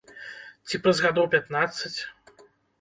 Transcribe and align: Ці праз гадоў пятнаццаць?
Ці 0.69 0.79
праз 0.87 0.97
гадоў 1.07 1.29
пятнаццаць? 1.37 1.95